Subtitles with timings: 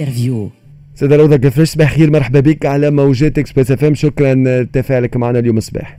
[0.00, 0.50] interview.
[0.94, 3.94] سيدة روضة كيفاش صباح خير مرحبا بك على موجات Express FM.
[3.94, 5.96] شكرا لتفاعلك معنا اليوم صباح.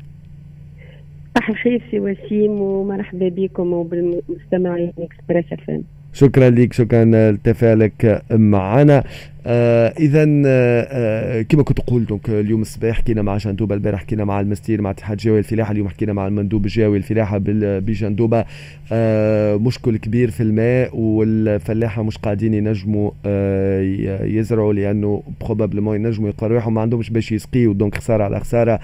[1.35, 5.83] صباح الخير سي وسيم ومرحبا بكم وبالمستمعين Express FM.
[6.13, 9.03] شكرا لك شكرا لتفاعلك معنا.
[9.46, 14.25] آه اذا آه, آه، كما كنت قلت donc اليوم الصباح حكينا مع جندوبه البارح حكينا
[14.25, 18.45] مع المنستير مع اتحاد جهوي الفلاحه اليوم حكينا مع المندوب الجهوي الفلاحه بجندوبه
[18.91, 23.81] آه مشكل كبير في الماء والفلاحة مش قاعدين ينجموا آه
[24.23, 28.80] يزرعوا لأنه probablement ينجموا يقروا ما عندهمش باش يسقيوا donc خسارة على خسارة.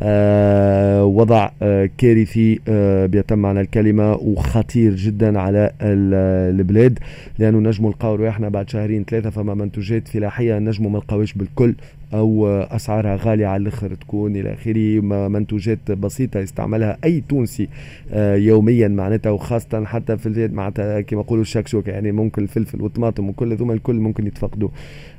[0.00, 6.98] آه وضع آه كارثي آه بأتم معنى الكلمة وخطير جدا على البلاد
[7.38, 11.74] لأنه نجموا نلقاو رواحنا بعد شهرين ثلاثة فما منتوجات منتجات فلاحيه نجموا ما نلقاوش بالكل
[12.14, 17.68] أو أسعارها غالية على الآخر تكون إلى آخره منتوجات بسيطة يستعملها أي تونسي
[18.12, 23.28] آه، يوميا معناتها وخاصة حتى في الزيت معناتها كما يقولوا الشكشوكه يعني ممكن الفلفل والطماطم
[23.28, 24.68] وكل ذوما الكل ممكن يتفقدوا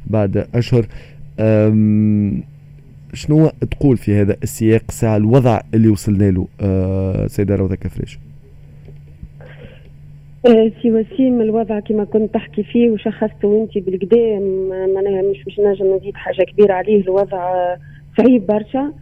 [0.07, 0.85] بعد أشهر.
[3.13, 8.19] شنو تقول في هذا السياق؟ ساعة الوضع اللي وصلنا له آه سيدة روضة كفريش؟
[10.47, 14.39] سي وسيم الوضع كما كنت تحكي فيه وشخصته انت بالكدا
[14.95, 17.75] معناها مش مش نجم نزيد حاجة كبيرة عليه الوضع
[18.17, 18.93] صعيب برشا.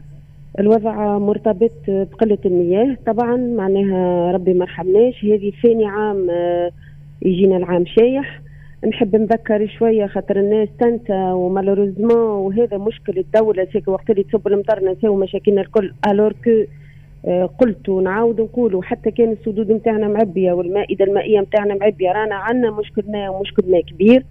[0.60, 2.98] الوضع مرتبط بقلة المياه.
[3.06, 6.72] طبعا معناها ربي ما رحمناش هذه ثاني عام آه،
[7.22, 8.42] يجينا العام شايح.
[8.88, 14.24] نحب نذكر شوية خاطر الناس تنسى و malheureusement وهذا مشكل الدولة c'est que وقت اللي
[14.24, 15.94] تصب المطر نساو مشاكلنا الكل.
[16.08, 16.66] alors que آه،
[17.60, 22.70] قلت ونعاود نقول حتى كان السدود نتاعنا معبية والمائدة المائية نتاعنا معبية رانا عندنا
[23.30, 24.26] ومشكل ماء كبير.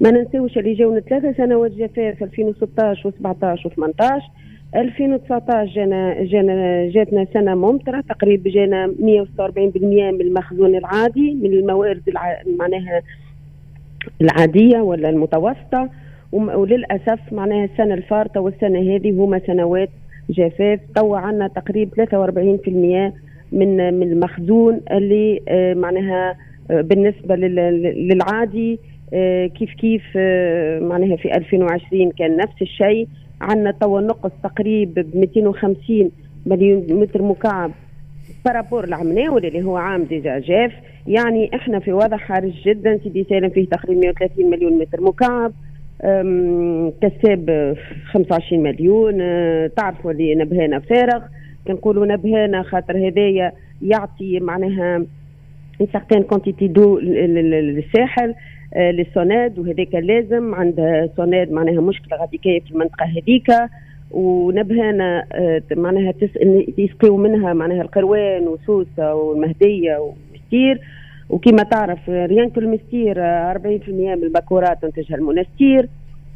[0.00, 4.22] ما ننساوش اللي جاونا ثلاثة سنوات جفاف 2016 و17 و18
[4.76, 8.90] 2019 جانا جانا جاتنا سنة ممطرة تقريبا جانا 146%
[9.82, 12.42] من المخزون العادي من الموارد الع...
[12.58, 13.02] معناها
[14.20, 15.88] العادية ولا المتوسطة.
[16.32, 19.88] وللأسف معناها السنة الفارطة والسنة هذه هما سنوات
[20.30, 23.12] جفاف توا عندنا تقريبا 43%
[23.52, 26.36] من من المخزون اللي آه، معناها
[26.70, 28.78] آه، بالنسبة للعادي
[29.12, 30.02] آه، كيف كيف
[30.82, 33.08] معناها في 2020 كان نفس الشيء.
[33.40, 36.10] عندنا توا نقص تقريبا ب 250
[36.46, 37.70] مليون متر مكعب.
[38.44, 40.72] par rapport العام اللي هو عام déjà جاف.
[41.06, 45.52] يعني إحنا في وضع حرج جدا سيدي سالم فيه تقريبا 130 مليون متر مكعب.
[47.00, 47.76] كساب
[48.06, 51.22] 25 مليون أه، تعرفوا اللي نبهانا فارغ.
[51.66, 53.52] كنقولوا نبهانا خاطر هدايا
[53.82, 55.04] يعطي معناها
[55.92, 58.34] certaine quantité d'eau للساحل
[58.74, 60.54] أه، للسوناد وهذاك لازم.
[60.54, 63.46] عند سوناد معناها مشكلة غادي في المنطقة هذيك
[64.10, 66.14] ونبهانا أه، معناها
[66.78, 70.80] يسقيو منها معناها القروان وسوسة والمهديه ومستير.
[71.30, 73.18] وكما تعرف ريان كل مستير 40%
[73.88, 75.88] من البكورات تنتجها المنستير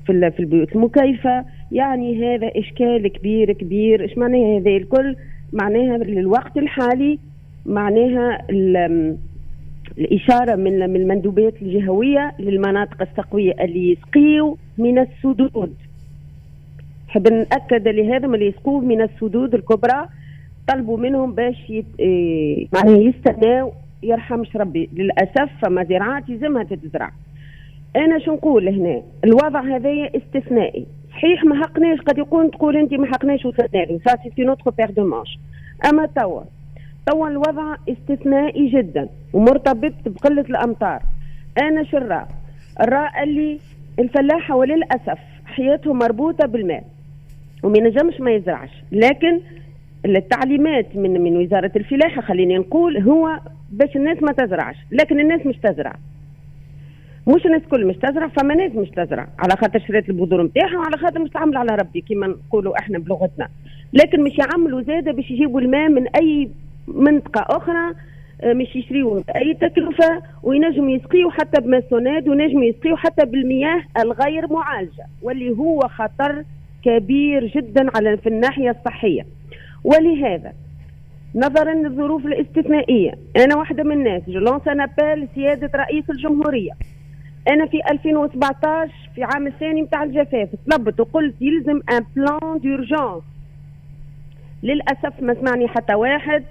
[0.07, 1.45] في في البيوت المكيفة.
[1.73, 4.03] يعني هذا إشكال كبير كبير.
[4.03, 5.17] إيش معناها هذا الكل؟
[5.53, 7.19] معناها للوقت الحالي
[7.67, 8.39] معناها
[9.99, 15.75] الإشارة من من المندوبات الجهوية للمناطق السقوية اللي يسقيوا من السدود.
[17.09, 20.09] نحب نأكد لهذا اللي يسقوا من السدود الكبرى
[20.69, 21.85] طلبوا منهم باش يت...
[22.01, 24.91] إيه معناها يستناو يرحمش ربي.
[24.93, 27.11] للأسف فما زراعات يلزمها تتزرع.
[27.97, 30.87] أنا شو نقول هنا؟ الوضع هذايا استثنائي.
[31.11, 34.91] صحيح ما حقناش قد يكون تقول أنت ما حقناش وصلنا ça c'est une autre paire
[34.91, 35.39] de manches
[35.91, 36.43] أما توا
[37.07, 41.03] توا الوضع استثنائي جدا ومرتبط بقلة الأمطار.
[41.59, 42.29] أنا شو الراء
[42.81, 43.59] الراء اللي
[43.99, 46.85] الفلاحه وللأسف حياتهم مربوطة بالماء
[47.63, 48.71] وما ينجمش ما يزرعش.
[48.93, 49.41] لكن
[50.05, 53.39] التعليمات من من وزارة الفلاحه خليني نقول هو
[53.71, 55.95] باش الناس ما تزرعش لكن الناس مش تزرع.
[57.27, 59.29] مش الناس كل مش تزرع فما ناس مش تزرع.
[59.39, 63.49] على خاطر شريت البذور نتاعها وعلى خاطر مش تعمل على ربي كما نقولوا إحنا بلغتنا.
[63.93, 66.51] لكن مش يعملوا زادة باش يجيبوا الماء من أي
[66.89, 67.95] منطقة أخرى
[68.43, 74.53] آه، مش يشريوا أي تكلفة وينجموا يسقيوا حتى بماء سوناد وينجموا يسقيوا حتى بالمياه الغير
[74.53, 76.45] معالجة واللي هو خطر
[76.85, 79.27] كبير جدا على في الناحية الصحية.
[79.85, 80.53] ولهذا
[81.35, 86.73] نظرا للظروف الاستثنائية أنا واحدة من الناس je lance un appel سياده رئيس الجمهورية.
[87.49, 93.23] أنا في 2017 في عام الثاني نتاع الجفاف طلبت وقلت يلزم un plan d'urgence
[94.63, 96.45] للأسف ما سمعني حتى واحد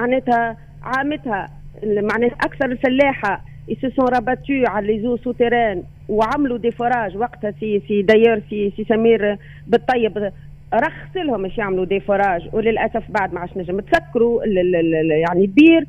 [0.00, 1.48] معناتها عامتها
[1.84, 3.44] معناتها أكثر الفلاحة
[3.80, 8.84] se sont rabattus على les eaux souterraines وعملوا des forages وقتها c'est c'est-à-dire سي سي
[8.84, 10.32] سمير بالطيب
[10.74, 15.86] رخص لهم باش يعملوا؟ des forages وللأسف بعد ما عادش نجم تسكروا يعني البير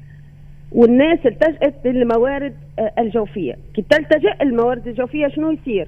[0.72, 3.56] والناس التجأت للموارد آه، الجوفية.
[3.74, 5.88] كي تلتجئ الموارد الجوفية شنو يصير؟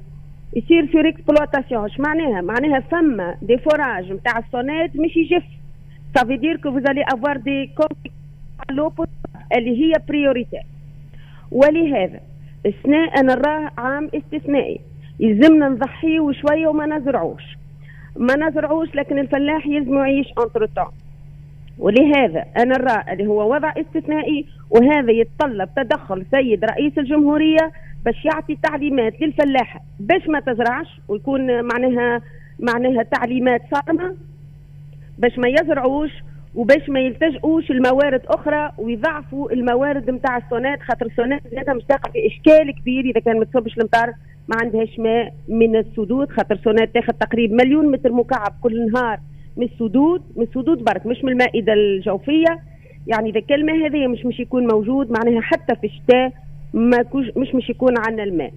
[0.55, 5.43] يصير في exploitation اش معناها؟ معناها فما des forages نتاع السوناد مش يجف.
[6.15, 7.69] ça veut dire que vous allez avoir des
[9.57, 10.59] اللي هي priorité
[11.51, 12.19] ولهذا
[12.65, 14.79] السنة أنا نراه عام استثنائي
[15.19, 17.43] يلزمنا نضحيه شوية وما نزرعوش.
[18.15, 20.67] ما نزرعوش لكن الفلاح يلزم يعيش انتر
[21.79, 27.71] ولهذا أنا نرى اللي هو وضع استثنائي وهذا يتطلب تدخل سيد رئيس الجمهورية
[28.05, 32.21] باش يعطي تعليمات للفلاحه باش ما تزرعش ويكون معناها
[32.59, 34.15] معناها تعليمات صارمة.
[35.17, 36.11] باش ما يزرعوش
[36.55, 42.27] وباش ما يلتجئوش الموارد أخرى ويضعفوا الموارد نتاع السونات خاطر السونات زادها مش تقع في
[42.27, 44.13] إشكال كبير إذا كان ما تصبش المطار.
[44.47, 49.19] ما عندهاش ماء من السدود خاطر سونات تاخذ تقريبا مليون متر مكعب كل نهار
[49.57, 52.59] من السدود من السدود برك مش من المائدة الجوفية.
[53.07, 56.31] يعني كان الماء هذا مش مش يكون موجود معناها حتى في الشتاء
[56.73, 57.05] ما
[57.37, 58.53] مش مش يكون عندنا الماء.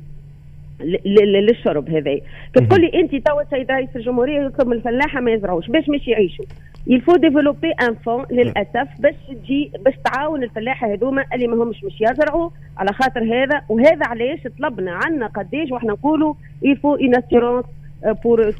[1.06, 2.20] للشرب هذا
[2.54, 6.44] كتقول لي انت توا سيد رئيس الجمهورية يطلب من الفلاحة ما يزرعوش باش مش يعيشوا.
[6.86, 12.00] يلفو développer un fonds للأسف باش تجي باش تعاون الفلاحة هذوما اللي ما همش مش
[12.00, 12.50] يزرعوا.
[12.78, 17.64] على خاطر هذا وهذا علاش طلبنا عنا قداش وإحنا نقولوا يلفو une assurance
[18.24, 18.52] pour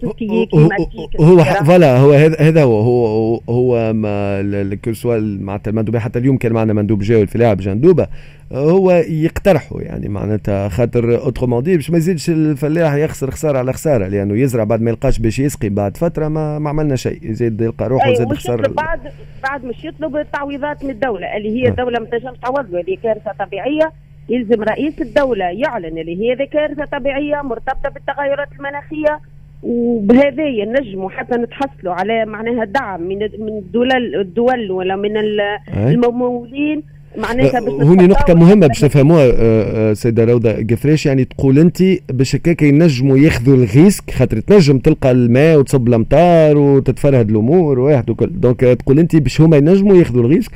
[1.21, 6.73] هو voilà هو هذا هو هو هو ما سؤال معناتها المندوب حتى اليوم كان معنا
[6.73, 8.07] مندوب جاوي الفلاحه بجندوبه
[8.53, 14.09] هو يقترحوا يعني معناتها خاطر autrement dit باش ما يزيدش الفلاح يخسر خسارة على خسارة
[14.09, 17.19] لأنه يزرع بعد ما يلقاش باش يسقي بعد فترة ما, ما عملنا شيء.
[17.23, 19.01] يزيد يلقى روحه يزيد خسر بعد
[19.43, 23.33] بعد مش يطلب تعويضات من الدولة اللي هي الدولة ما تنجمش تعوض له اللي كارثه
[23.39, 23.93] طبيعية
[24.29, 29.21] يلزم رئيس الدولة يعلن اللي هي كارثة طبيعية مرتبطة بالتغيرات المناخية
[29.63, 35.17] وبهذايا نجموا حتى نتحصلوا على معناها دعم من من الدول الدول ولا من
[35.77, 36.83] الممولين.
[37.19, 41.07] معناتها باش هوني نقطة مهمة باش نفهموها آه، آه، سيدة روضة قفراش.
[41.07, 46.59] يعني تقول أنت باش هكاك ينجموا ياخذوا ال risque خاطر تنجم تلقى الماء وتصب الأمطار
[46.59, 50.53] وتتفرهد الأمور واحد وكل donc تقول أنت باش هما ينجموا ياخذوا ال risque.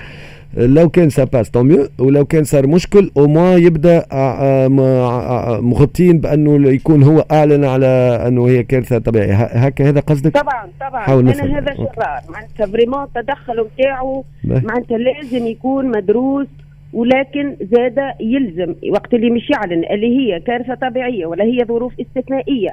[0.56, 4.68] لو كان ça passe tant mieux ولو كان صار مشكل au moins يبدأ آه،
[5.60, 7.86] مغطين بأنه يكون هو أعلن على
[8.26, 9.34] أنه هي كارثة طبيعية.
[9.34, 11.20] هكا هذا قصدك؟ طبعا طبعا.
[11.20, 16.46] أنا هذا قرار معناتها vraiment التدخل نتاعو معناتها لازم يكون مدروس
[16.92, 18.74] ولكن زاد يلزم.
[18.90, 22.70] وقت اللي مش يعلن اللي هي كارثة طبيعية ولا هي ظروف استثنائية.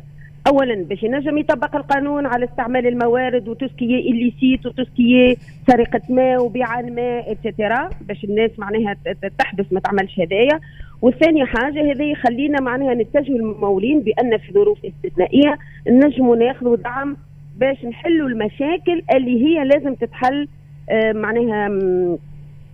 [0.52, 5.36] اولا باش ينجم يطبق القانون على استعمال الموارد وتسكيه الليسيت وتسكيه
[5.68, 8.96] سرقة ماء وبيع الماء et cetera باش الناس معناها
[9.40, 10.60] تحدث ما تعملش هدايا
[11.02, 15.58] والثانية حاجة هذا يخلينا معناها نتجه للممولين بأن في ظروف استثنائية
[15.88, 17.18] نجموا ناخذوا دعم
[17.58, 20.48] باش نحلوا المشاكل اللي هي لازم تتحل
[20.90, 21.70] آه، معناها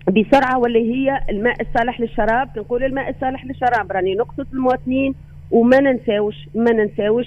[0.07, 2.49] بسرعة واللي هي الماء الصالح للشراب.
[2.57, 5.15] نقول الماء الصالح للشراب راني نقصد المواطنين
[5.51, 7.25] وما ننساوش ما ننساوش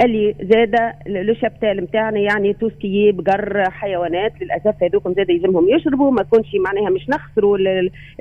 [0.00, 6.22] اللي زاد لو شابتال نتاعنا يعني توسكي بقر حيوانات للأسف هذوكم زاد يلزمهم يشربوا ما
[6.22, 7.58] كونش معناها مش نخسروا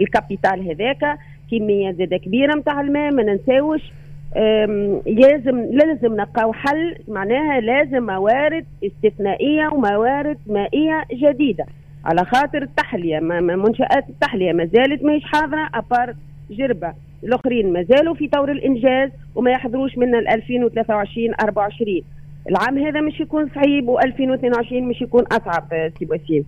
[0.02, 1.18] ال capital هذاك.
[1.52, 3.82] كمية زاد كبيرة نتاع الماء ما ننساوش.
[5.06, 11.66] لازم لازم نلقاو حل معناها لازم موارد استثنائية وموارد مائية جديدة.
[12.06, 16.14] على خاطر التحلية منشآت التحلية ما زالت ماهيش حاضرة à part
[16.52, 16.94] جربة.
[17.24, 22.02] الآخرين ما زالوا في طور الإنجاز وما يحضروش من 2023 24
[22.50, 26.46] العام هذا مش يكون صعيب و2022 مش يكون أصعب c'est اوسيم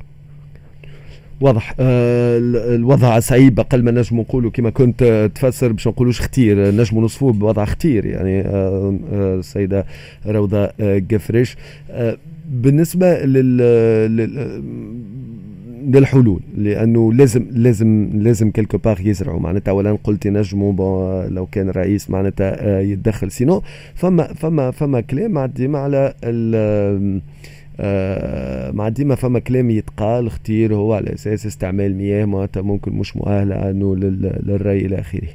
[1.42, 1.74] واضح.
[1.80, 2.38] آه
[2.76, 7.64] الوضع صعيب أقل ما نجم نقولوا كما كنت تفسر باش نقولوش اختير نجم نوصفوه بوضع
[7.64, 9.86] اختير يعني آه آه السيده
[10.28, 11.58] روضة آه قفرش
[11.92, 12.18] آه
[12.50, 13.62] بالنسبة لل
[15.90, 19.40] للحلول لأنه لازم لازم لازم كيلكو باغ يزرعوا.
[19.40, 23.62] معناتها اولا قلت نجموا لو كان الرئيس معناتها آه، يتدخل سينو.
[23.96, 26.14] فما فما فما كلام ديما على
[27.82, 33.18] آه مع ديما فما كلام يتقال اختير هو على أساس استعمال مياه معناتها ممكن مش
[33.18, 35.28] مؤهله انه للري إلى آخره.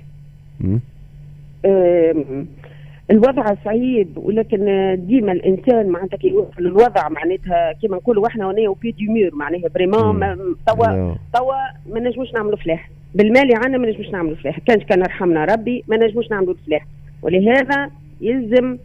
[3.11, 4.64] الوضع صعيب ولكن
[5.06, 9.34] ديما الإنسان معناتها كي يوصل للوضع معناتها كيما نقولوا إحنا هنا و pied du mur
[9.34, 10.20] معناها vraiment
[10.66, 11.54] توا توا
[11.92, 12.90] ما نجموش نعملوا فلاح.
[13.14, 14.58] بالمال عندنا ما نجموش نعملوا فلاح.
[14.58, 16.87] كانش كان يرحمنا ربي ما نجموش نعملوا فلاح.
[17.23, 18.78] ولهذا يلزم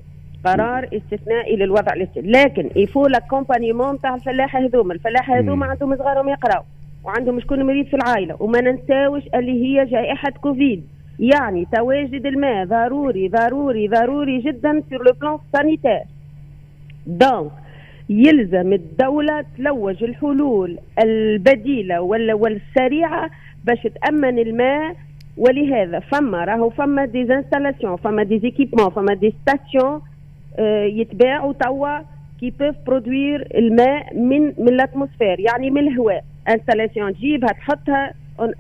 [0.46, 2.32] قرار استثنائي للوضع الاستثنائي.
[2.32, 4.94] لكن il faut l'accompagnement تاع الفلاحه هذوما.
[4.94, 6.64] الفلاحه هذوما عندهم صغارهم يقراوا
[7.04, 8.36] وعندهم شكون مريض في العائلة.
[8.40, 10.88] وما ننساوش اللي هي جائحة كوفيد
[11.20, 16.04] يعني تواجد الماء ضروري ضروري ضروري جدا في le plan sanitaire
[17.08, 17.52] donc
[18.10, 23.30] يلزم الدولة تلوج الحلول البديلة والسريعة
[23.66, 24.96] باش تأمن الماء.
[25.38, 30.02] ولهذا فما راهو فما des installations فما des équipements فما des stations
[30.60, 32.00] آه، يتباعوا توا
[32.40, 36.24] qui peuvent produire الماء من من ال atmosphère يعني من الهواء.
[36.50, 38.14] installation تجيبها تحطها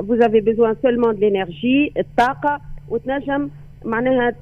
[0.07, 3.49] vous avez besoin seulement de l'énergie الطاقه وتنجم
[3.85, 4.33] معناها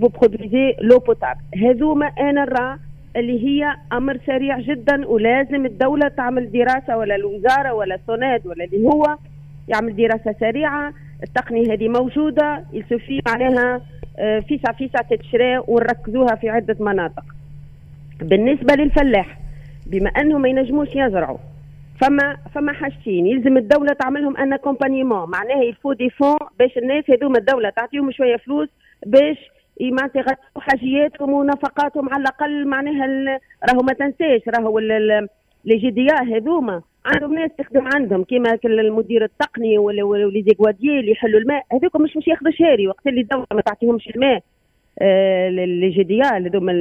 [0.00, 2.78] vous produisez l'eau potable هذوما أنا نرى
[3.16, 8.88] اللي هي أمر سريع جدا ولازم الدولة تعمل دراسة ولا الوزارة ولا صوناد ولا اللي
[8.88, 9.16] هو
[9.68, 10.92] يعمل دراسة سريعة.
[11.22, 13.80] التقنية هذه موجودة il suffit معناها
[14.48, 17.24] فيسع فيسع تتشرى ونركزوها في عدة مناطق.
[18.22, 19.38] بالنسبة للفلاح
[19.86, 21.38] بما انه ما ينجموش يزرعوا
[22.00, 23.26] فما فما حاجتين.
[23.26, 28.36] يلزم الدولة تعملهم un accompagnement معناها يلفو des fonds باش الناس هذوما الدولة تعطيهم شوية
[28.36, 28.68] فلوس
[29.06, 29.36] باش
[29.80, 32.66] معناتها يغطوا حاجياتهم ونفقاتهم على الأقل.
[32.66, 33.40] معناها
[33.70, 34.48] راهو ما تنساش.
[34.48, 38.24] راهو les GDA هذوما عندهم ناس تخدم عندهم.
[38.24, 40.44] كيما المدير التقني ولا ولي
[40.84, 41.62] اللي يحلوا الماء.
[41.72, 42.88] هذوك مش مش ياخذوا شهاري.
[42.88, 44.42] وقت اللي الدولة ما تعطيهمش الماء
[44.98, 46.72] آه les GDA هذوما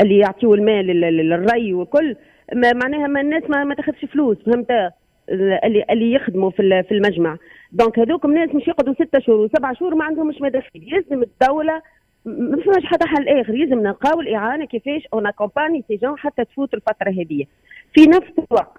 [0.00, 2.16] اللي يعطيوا الماء للري وكل
[2.54, 4.70] ما معناها ما الناس ما, ما تاخذش فلوس فهمت؟
[5.64, 7.36] اللي اللي يخدموا في في المجمع.
[7.72, 11.82] donc هذوك الناس مش يقعدوا ستة شهور وسبع شهور ما عندهمش مداخيل يلزم الدولة
[12.24, 16.74] ما فماش حتى حل آخر يلزم نلقاو الإعانة كيفاش on accompagne ces gens حتى تفوت
[16.74, 17.44] الفترة هذه
[17.94, 18.78] في نفس الوقت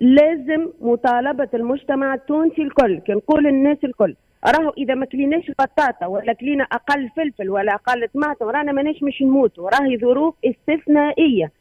[0.00, 4.14] لازم مطالبة المجتمع التونسي الكل كنقول الناس الكل.
[4.46, 9.22] راهو إذا ما كليناش بطاطا ولا كلينا أقل فلفل ولا أقل طماطم رانا ماناش مش
[9.22, 11.52] نموتوا راهي ظروف استثنائية.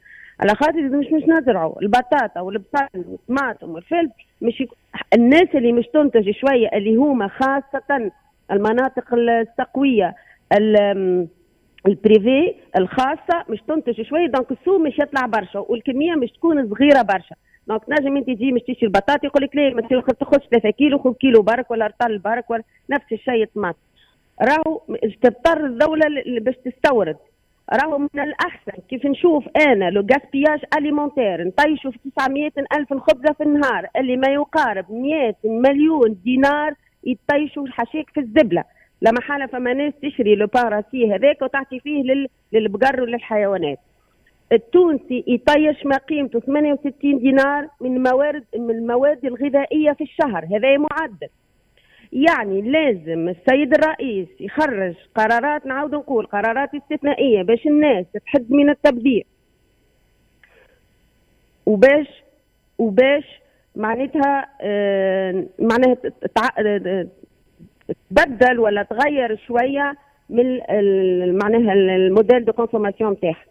[0.41, 1.81] على خاطر إذا مش مش نزرعوا.
[1.81, 4.63] البطاطا والبصل والطماطم والفلفل مش
[5.13, 8.11] الناس اللي مش تنتج شوية اللي هما خاصة
[8.51, 10.15] المناطق التقويه
[11.87, 17.01] ال privé الخاصة مش تنتج شوية donc السوق مش يطلع برشا والكمية مش تكون صغيرة
[17.01, 17.35] برشا.
[17.67, 21.13] donc نجم أنت تجي مش تشتري البطاطا يقول لك لا ما تاخذش 3 كيلو خذ
[21.13, 23.75] كيلو برك ولا رطل برك ولا نفس الشيء طماط
[24.41, 24.81] راهو
[25.21, 26.05] تضطر الدولة
[26.39, 27.17] باش تستورد.
[27.73, 28.81] راهو من الأحسن.
[28.89, 34.27] كيف نشوف؟ أنا le gaspillage alimentaire نطيشوا في 900 ألف خبزة في النهار اللي ما
[34.27, 36.73] يقارب 100 مليون دينار
[37.03, 38.63] يطيشوا حشيك في الزبلة.
[39.01, 43.79] لما حاله فما ناس تشري لو باراسي هذاك وتعطي فيه للبقر وللحيوانات.
[44.51, 50.45] التونسي يطيش ما قيمته 68 دينار من الموارد من المواد الغذائية في الشهر.
[50.45, 51.27] هذا معدل.
[52.13, 59.25] يعني لازم السيد الرئيس يخرج قرارات نعاود نقول قرارات استثنائية باش الناس تحد من التبذير
[61.65, 62.07] وباش
[62.77, 63.23] وباش
[63.75, 65.97] معناتها آه معناها
[68.09, 69.95] تبدل ولا تغير شوية
[70.29, 70.57] من
[71.43, 73.45] معناها ال modèle de consommation نتاعها.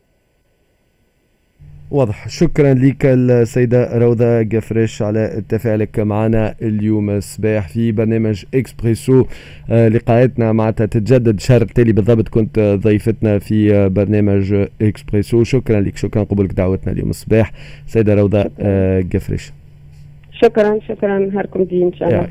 [1.91, 2.29] واضح.
[2.29, 9.25] شكرا لك السيدة روضة قفراش على تفاعلك معنا اليوم الصباح في برنامج إكسبريسو.
[9.71, 12.29] آه، لقاءاتنا معناتها تتجدد شهر التالي بالضبط.
[12.29, 15.45] كنت ضيفتنا في برنامج إكسبريسو.
[15.45, 15.97] شكرا لك.
[15.97, 16.23] شكرا.
[16.23, 17.53] قبولك دعوتنا اليوم الصباح.
[17.87, 18.51] سيدة روضة
[19.01, 19.53] جفريش.
[20.33, 20.79] شكرا.
[20.89, 21.19] شكرا.
[21.19, 22.29] نهاركم دي إن شاء الله.